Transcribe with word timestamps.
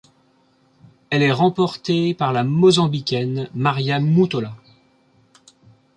Elle 1.11 1.21
est 1.21 1.31
remportée 1.31 2.15
par 2.15 2.33
la 2.33 2.43
Mozambicaine 2.43 3.51
Maria 3.53 3.99
Mutola. 3.99 4.55